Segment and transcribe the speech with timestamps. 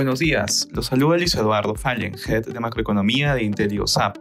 [0.00, 4.16] Buenos días, los saluda Luis Eduardo Fallen, Head de Macroeconomía de IntelioSAP.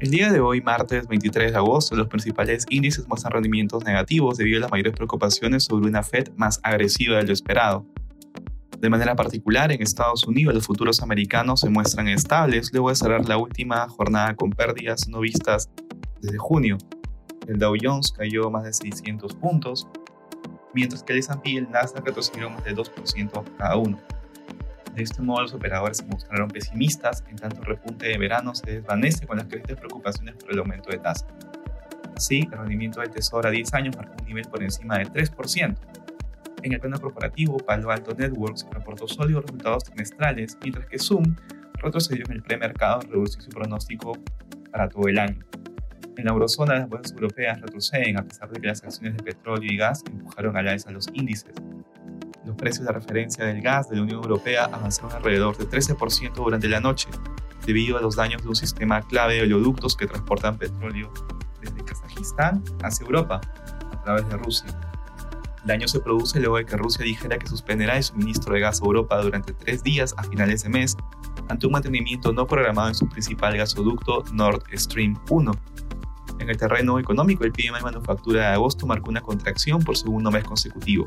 [0.00, 4.56] El día de hoy, martes 23 de agosto, los principales índices muestran rendimientos negativos debido
[4.56, 7.84] a las mayores preocupaciones sobre una Fed más agresiva de lo esperado.
[8.78, 13.28] De manera particular, en Estados Unidos los futuros americanos se muestran estables luego de cerrar
[13.28, 15.68] la última jornada con pérdidas no vistas
[16.22, 16.78] desde junio.
[17.46, 19.86] El Dow Jones cayó más de 600 puntos,
[20.72, 23.98] mientras que el S&P y el Nasdaq retrocedieron más de 2% cada uno.
[24.94, 28.70] De este modo, los operadores se mostraron pesimistas, en tanto el repunte de verano se
[28.70, 31.26] desvanece con las crecientes preocupaciones por el aumento de tasa.
[32.14, 35.76] Así, el rendimiento del Tesoro a 10 años marcó un nivel por encima del 3%.
[36.62, 41.34] En el plano corporativo, Palo Alto Networks reportó sólidos resultados trimestrales, mientras que Zoom
[41.74, 44.12] retrocedió en el premercado al reducir su pronóstico
[44.70, 45.44] para todo el año.
[46.16, 49.72] En la eurozona, las bolsas europeas retroceden a pesar de que las acciones de petróleo
[49.72, 51.54] y gas empujaron al alza los índices.
[52.44, 56.68] Los precios de referencia del gas de la Unión Europea avanzaron alrededor de 13% durante
[56.68, 57.08] la noche,
[57.64, 61.12] debido a los daños de un sistema clave de oleoductos que transportan petróleo
[61.60, 63.40] desde Kazajistán hacia Europa
[63.92, 64.66] a través de Rusia.
[65.60, 68.82] El daño se produce luego de que Rusia dijera que suspenderá el suministro de gas
[68.82, 70.96] a Europa durante tres días a finales de mes
[71.48, 75.52] ante un mantenimiento no programado en su principal gasoducto Nord Stream 1.
[76.40, 80.42] En el terreno económico, el PMI manufactura de agosto marcó una contracción por segundo mes
[80.42, 81.06] consecutivo,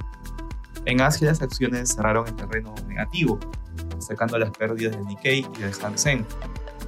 [0.86, 3.40] en Asia las acciones cerraron en terreno negativo,
[4.00, 6.26] sacando las pérdidas del Nikkei y del Hansen.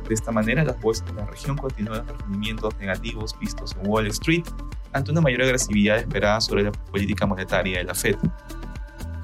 [0.07, 4.07] De esta manera, las bolsas de la región continúan los rendimientos negativos vistos en Wall
[4.07, 4.45] Street
[4.93, 8.15] ante una mayor agresividad esperada sobre la política monetaria de la Fed.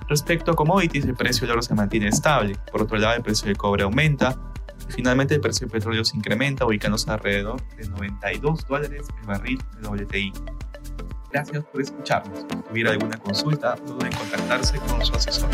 [0.09, 2.55] Respecto a commodities, el precio del oro se mantiene estable.
[2.71, 4.37] Por otro lado, el precio del cobre aumenta.
[4.89, 9.59] Y finalmente, el precio del petróleo se incrementa, ubicándose alrededor de 92 dólares el barril
[9.80, 10.33] de WTI.
[11.34, 12.42] Gracias por escucharnos.
[12.42, 15.50] Si tuviera alguna consulta, no duden en contactarse con su asesor.